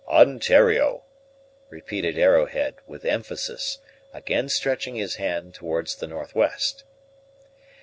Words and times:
"Ontario," 0.07 1.03
repeated 1.69 2.17
Arrowhead, 2.17 2.73
with 2.87 3.05
emphasis, 3.05 3.77
again 4.11 4.49
stretching 4.49 4.95
his 4.95 5.17
hand 5.17 5.53
towards 5.53 5.95
the 5.95 6.07
north 6.07 6.33
west. 6.33 6.83